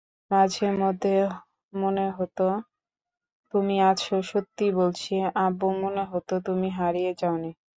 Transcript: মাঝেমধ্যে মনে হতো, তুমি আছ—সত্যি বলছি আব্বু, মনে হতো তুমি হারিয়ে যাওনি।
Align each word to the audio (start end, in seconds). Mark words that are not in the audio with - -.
মাঝেমধ্যে 0.31 1.15
মনে 1.73 2.05
হতো, 2.17 2.45
তুমি 3.53 3.75
আছ—সত্যি 3.83 4.65
বলছি 4.79 5.13
আব্বু, 5.37 5.67
মনে 5.81 6.03
হতো 6.11 6.33
তুমি 6.47 6.67
হারিয়ে 6.77 7.11
যাওনি। 7.17 7.51